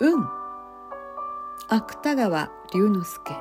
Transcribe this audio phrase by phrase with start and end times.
[0.00, 0.26] うん
[1.68, 3.36] 芥川龍之介。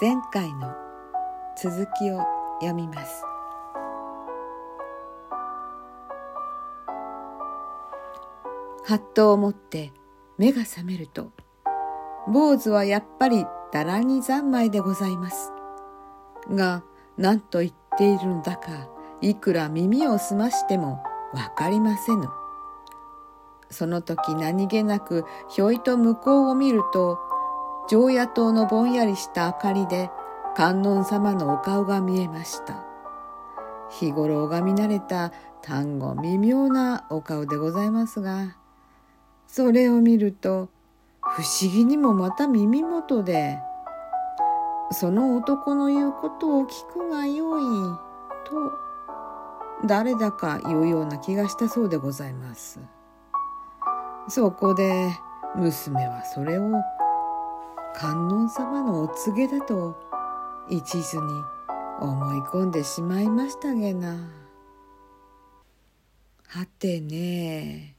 [0.00, 0.74] 前回の
[1.62, 2.18] 続きを
[2.60, 3.22] 読みます。
[8.84, 9.92] ハットを持って
[10.36, 11.30] 目が覚めると
[12.26, 15.52] 坊主はやっぱりだらに三昧でございます。
[16.50, 16.82] が
[17.16, 18.88] 何と言っているのだか
[19.20, 22.28] いくら耳を澄ましてもわかりませぬ。
[23.70, 27.18] その時何気なくひょいと向こうを見ると
[27.88, 30.10] 常夜灯のぼんやりした明かりで
[30.56, 32.84] 観音様のお顔が見えました
[33.90, 38.56] 日頃拝み慣れた単語微妙なお顔でございますが
[39.46, 40.68] それを見ると
[41.20, 43.58] 不思議にもまた耳元で
[44.90, 47.62] その男の言うことを聞くがよい
[48.46, 48.88] と
[49.86, 52.80] 誰だか言うような気がしたそうでございます。
[54.28, 55.10] そこで
[55.56, 56.70] 娘はそれを
[57.94, 59.96] 観音様のお告げだと
[60.68, 61.32] 一途に
[62.00, 64.16] 思い込んでしまいましたげな。
[66.46, 67.94] はてね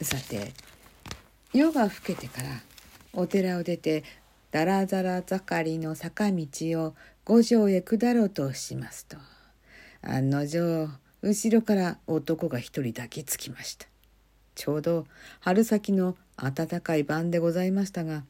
[0.00, 0.52] さて
[1.52, 2.48] 夜が更けてから
[3.12, 4.04] お寺を出て
[4.50, 6.46] だらだら盛りの坂道
[6.84, 9.18] を五条へ下ろうとしますと
[10.02, 10.88] 案の定
[11.22, 13.86] 後ろから男が一人抱きつきました。
[14.54, 15.06] ちょうど
[15.40, 18.24] 春先の暖かい晩でございましたが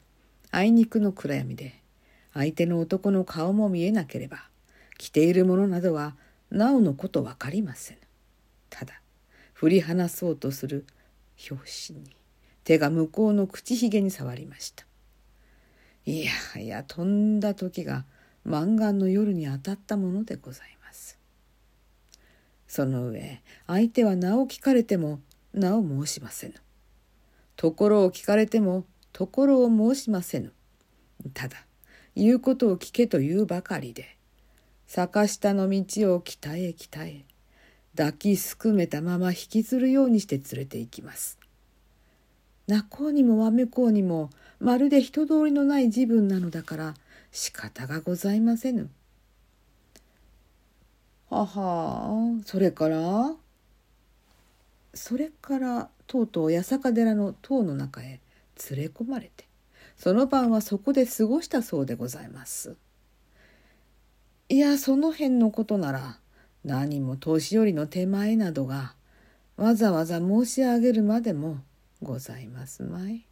[0.50, 1.80] あいにくの暗闇で
[2.34, 4.48] 相手の男の顔も見えなければ
[4.98, 6.16] 着ているものなどは
[6.50, 7.98] なおのこと分かりません。
[8.70, 9.00] ただ
[9.52, 10.84] 振り離そうとする
[11.36, 12.16] 拍子に
[12.64, 14.84] 手が向こうの口ひげに触りました。
[16.04, 18.04] いやいや飛んだ時が
[18.44, 20.75] 満願の夜に当たったものでございます。
[22.66, 25.20] その上相手は名を聞かれても
[25.54, 26.54] 名を申しませぬ
[27.56, 30.52] ところを聞かれてもところを申しませぬ
[31.32, 31.66] ただ
[32.14, 34.16] 言うことを聞けというばかりで
[34.86, 37.24] 坂下の道を北へ北へ
[37.96, 41.38] 抱きすくめたまま引きずるようにして連れて行きます。
[42.66, 46.94] 泣こうにもわめこうにもまるで人通りのない自分なのだから
[47.32, 48.90] 仕方がございませぬ。
[51.44, 53.34] ははそれから？
[54.94, 58.20] それからとうとう八坂寺の塔の中へ
[58.70, 59.46] 連れ込まれて
[59.96, 62.76] その晩はそこで過ごしたそうでございます。
[64.48, 66.18] いやその辺のことなら
[66.64, 68.94] 何も年寄りの手前などが
[69.56, 71.58] わざわざ申し上げるまでも
[72.00, 73.26] ございますまい。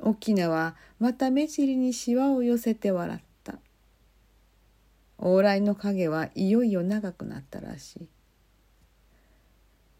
[0.00, 3.25] 沖縄また目尻にしわを寄せて笑った。
[5.26, 8.06] 往来の影はいよいよ長くなったらしい。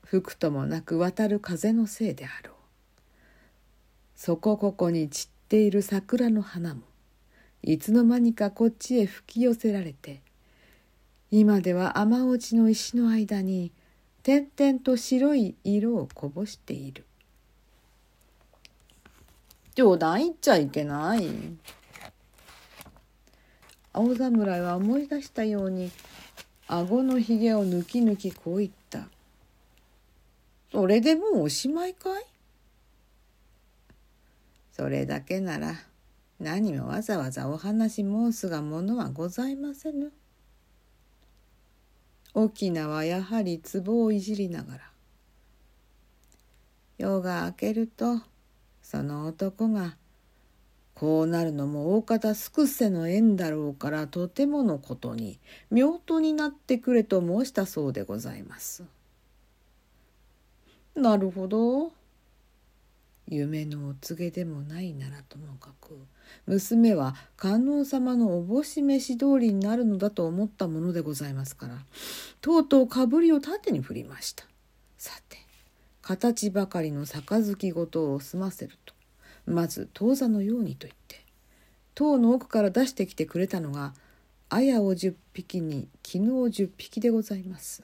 [0.04, 2.54] 吹くともなく渡る風のせいであろう。
[4.14, 6.82] そこここに散っている桜の花も
[7.60, 10.22] いつの間にかこっちへ吹き寄せられて
[11.32, 13.72] 今では雨落ちの石の間に
[14.22, 17.04] 点々と白い色をこぼしている
[19.74, 21.28] 冗談言っちゃいけない
[23.96, 25.90] 青侍は思い出したように
[26.68, 29.08] 顎のひげを抜き抜きこう言った
[30.70, 32.26] 「それでもうおしまいかい?」
[34.70, 35.76] それだけなら
[36.38, 40.12] 何もわざわざお話申すがものはございませぬ。
[42.34, 44.90] 沖縄はやはり壺をいじりながら
[46.98, 48.20] 夜が明けると
[48.82, 49.96] その男が
[50.96, 55.38] こうなるのも大方すくせの縁だろうからとてものことに
[55.70, 58.82] 夫婦になってくれと申したそうでございます。
[60.94, 61.92] なるほど。
[63.28, 65.98] 夢のお告げでもないならともかく
[66.46, 71.74] 娘は観音様のおぼし飯通りになるのだと思ったものでございますから
[72.40, 74.44] とうとうかぶりを縦に振りました
[74.96, 75.38] さて
[76.02, 78.95] 形ばかりの杯ごとを済ませると
[79.46, 81.24] まず当座のようにと言って
[81.94, 83.94] 塔の奥から出してきてくれたのが
[84.48, 87.82] 綾を10匹に絹を10匹でございます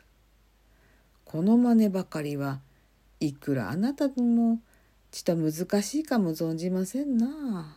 [1.25, 2.61] この真似ばかりは
[3.21, 4.59] いくらあなたにも
[5.13, 7.77] ちと難しいかも存じませんな。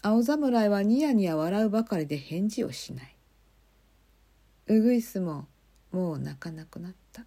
[0.00, 3.14] 青侍はニヤニヤ笑うばかりで返事をしない。
[4.68, 5.46] うぐいすも
[5.92, 7.24] もう泣かなくなった。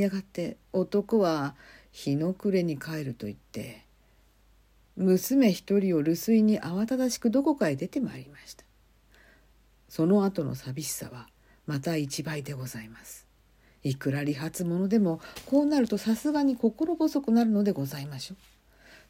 [0.00, 1.54] やがて男は
[1.92, 3.84] 日の暮れに帰ると言って
[4.96, 8.64] 娘一人を留守居に慌ただしくどこかへ出てまいりました。
[9.88, 11.28] その後の寂しさは
[11.66, 13.26] また一倍でございます。
[13.82, 18.38] いくら理髪者でもこうなるとさすがに心細くなるのでございましょう。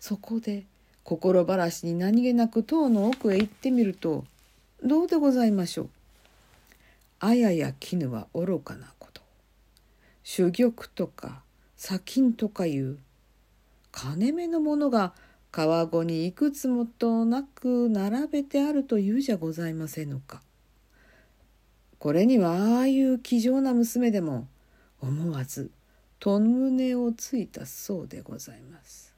[0.01, 0.65] そこで
[1.03, 4.25] 心晴らしに何気なく塔の奥へ行ってみると
[4.83, 5.91] どうでございましょう。
[7.21, 9.23] あやや絹は愚かなこと。
[10.25, 11.43] 珠玉とか
[11.77, 12.99] 砂金とかいう
[13.93, 15.13] 金目のものが
[15.53, 20.43] 川子にいくつもとなく並べてあるというじゃございませぬか。
[21.99, 24.49] これにはああいう気丈な娘でも
[25.01, 25.71] 思わず
[26.19, 29.15] と胸をついたそうでございます。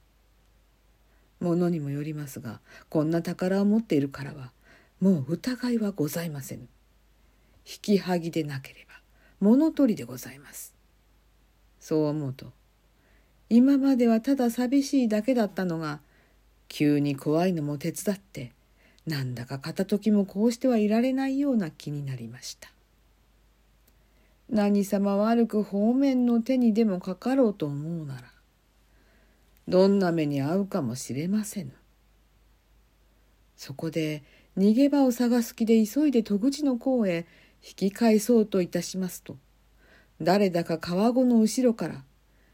[1.40, 2.60] ものにもよりますが
[2.90, 4.52] こんな宝を持っているからは
[5.00, 6.68] もう疑いはございませぬ。
[7.64, 9.00] 引きはぎでなければ
[9.40, 10.75] 物取りでございます。
[11.86, 12.46] そう思うと
[13.48, 16.00] 今まではただ寂しいだけだったのが
[16.66, 18.50] 急に怖いのも手伝って
[19.06, 22.72] なんだか片時もこうしてはいられないような気になりました。
[24.50, 28.22] 何様悪く方面の手にでもかかろうと思うなら
[29.68, 31.70] どんな目に遭うかもしれませぬ。
[33.56, 34.24] そこで
[34.58, 37.26] 逃げ場を探す気で急いで戸口の方へ
[37.64, 39.36] 引き返そうといたしますと
[40.20, 42.02] 誰だか川子の後ろから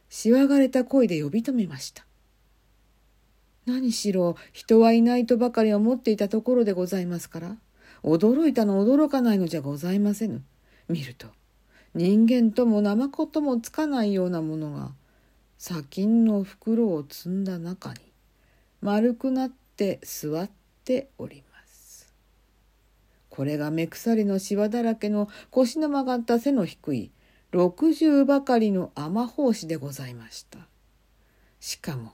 [0.09, 2.05] しわがれた声で呼び止めました。
[3.65, 7.57] 何しろ人はいないとばかり思っていたところでございますから
[8.03, 10.43] 驚いたの驚かないのじゃございませぬ。
[10.89, 11.29] 見ると
[11.95, 14.91] 人間とも怠ともつかないようなものが
[15.59, 18.01] 砂金の袋を積んだ中に
[18.81, 20.51] 丸くなって座っ
[20.85, 22.13] ております。
[23.29, 27.13] これが目鎖のしわだらけの腰の曲がった背の低い
[27.53, 30.59] 六十ばかりの雨法師でございました。
[31.61, 32.13] しかも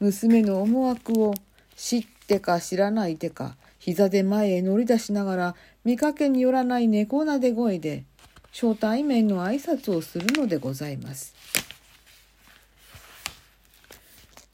[0.00, 1.34] 娘の思惑を
[1.76, 8.04] 知ってか知らないてか膝で前へ乗り出しながら見かけによらない猫なで声で
[8.52, 11.34] 初対面の挨拶をするのでございます。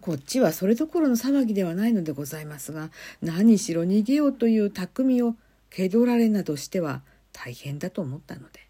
[0.00, 2.90] こっちはそれどころの騒ぎではないのでございますが
[3.22, 5.34] 何しろ逃げようという匠を
[5.68, 7.02] 蹴取られなどしては
[7.32, 8.65] 大変だと思ったので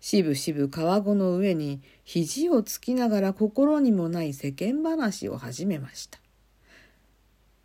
[0.00, 6.20] しぶしぶ川子の上に肘をつきながら心にもない世間話を始めました。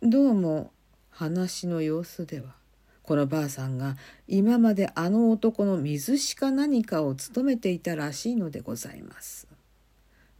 [0.02, 0.72] どうも
[1.10, 2.56] 話の様子では
[3.02, 3.96] このばあさんが
[4.26, 9.46] 今まであの男の水しか何かを務めていたらしいのでございます。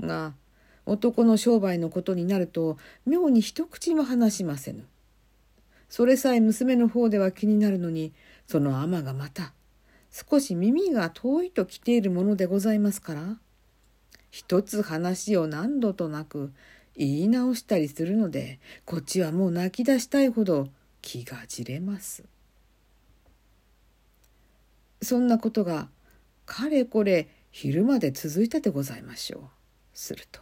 [0.01, 0.35] が
[0.87, 2.77] 男の商売のことになると
[3.07, 4.85] 妙に一口も話しませぬ。
[5.89, 8.13] それさえ娘の方では気になるのに
[8.49, 9.53] その尼がまた
[10.15, 13.37] 少し耳が遠いと来ているものでございますから
[14.31, 16.53] 一つ話を何度となく
[16.97, 20.69] 言い直したりするのでこっちはもう泣き出したいほど
[21.03, 22.23] 気がじれます。
[25.03, 25.89] そんなことが
[26.47, 29.43] かれこれ昼まで続いたでございましょう。
[29.95, 30.41] すると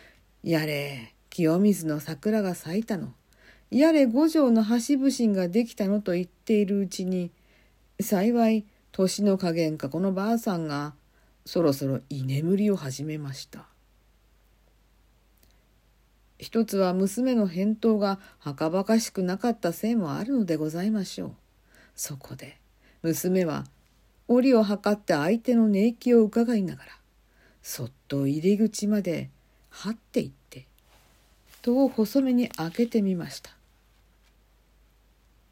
[0.44, 3.14] 「やれ清水の桜が咲いたの」
[3.70, 7.30] 「やれ五条の橋部神ができたの」と言っているうちに
[8.00, 10.94] 幸い年の加減かこのばあさんが
[11.44, 13.66] そろそろ居眠りを始めました。
[16.38, 21.32] 一つは娘の返答がはかばかしくなかったせいもあるのでございましょう。
[21.96, 22.56] そこで
[23.02, 23.64] 娘は
[24.28, 26.90] 折を測って相手の寝息を伺いながら
[27.62, 29.28] そっと入り口まで
[29.70, 30.66] 張っていって
[31.62, 33.50] 戸を細めに開けてみました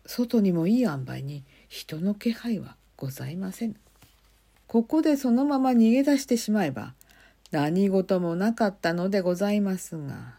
[0.07, 3.75] 外にもいい塩梅に人の気配はございません。
[4.69, 6.95] ここでそのまま逃げ出してしまえば
[7.51, 10.37] 何事もなかったのでございますが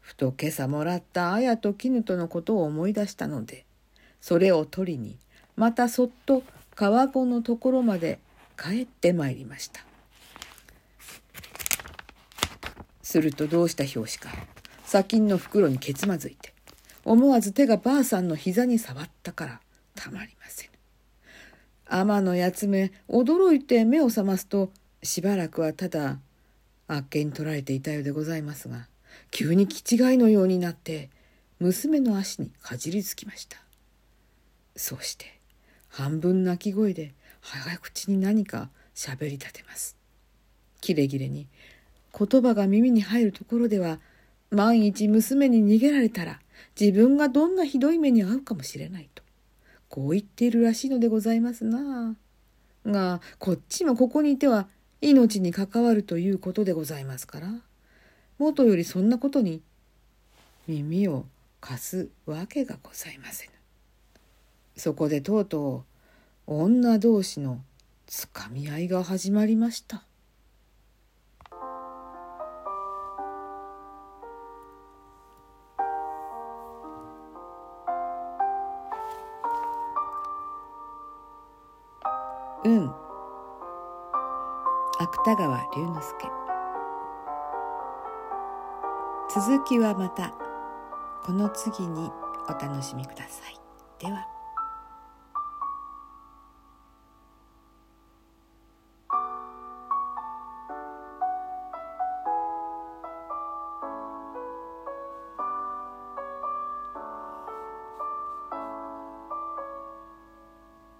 [0.00, 3.66] ふと今朝もらった綾と絹とのことを思い出したので
[4.22, 5.18] それを取りに
[5.54, 6.42] またそっと
[6.74, 8.18] 川子のところまで
[8.56, 9.84] 帰ってまいりました。
[13.02, 14.30] するとどうした拍子か
[14.86, 16.54] 砂金の袋にけつまずいて
[17.04, 19.60] 思わず手がばあさんの膝に触ったから
[19.94, 20.71] たまりません。
[21.94, 24.70] 天のやつめ驚いて目を覚ますと
[25.02, 26.18] しばらくはただ
[26.88, 28.88] あっけに取られていたようでございますが
[29.30, 31.10] 急に気違いのようになって
[31.60, 33.58] 娘の足にかじりつきました
[34.74, 35.38] そうして
[35.88, 39.96] 半分泣き声で早口に何か喋り立てます。
[40.80, 41.46] キレキレに
[42.18, 43.98] 言葉が耳に入るところでは
[44.50, 46.40] 万一娘に逃げられたら
[46.78, 49.08] 自分がどんなひどい目に遭うかもしれない
[49.92, 52.16] こう言ってるらしいのでございますな。
[52.86, 54.66] がこっちもここにいては
[55.02, 57.48] 命に関わるということでございますから
[58.38, 59.60] もとよりそんなことに
[60.66, 61.26] 耳を
[61.60, 63.50] 貸すわけがございません。
[64.78, 65.84] そこでとうと
[66.46, 67.60] う女同士の
[68.06, 70.04] つかみ合いが始まりました
[85.24, 86.28] 芥川龍之介。
[89.32, 90.34] 続きはまた
[91.24, 92.10] この次に
[92.48, 93.60] お楽しみください。
[94.04, 94.26] では。